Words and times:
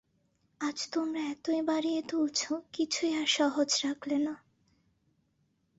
আজ 0.61 0.77
তোমরা 0.91 1.21
এতই 1.25 1.61
বাড়িয়ে 1.61 2.01
তুলছ, 2.01 2.39
কিছুই 2.73 3.11
আর 3.13 3.27
সহজ 3.27 3.69
রাখলে 3.83 4.17
না। 4.17 4.33